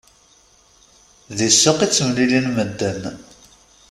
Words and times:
Deg 1.37 1.49
ssuq 1.53 1.79
i 1.85 1.87
ttemlilin 1.89 2.47
medden. 2.55 3.01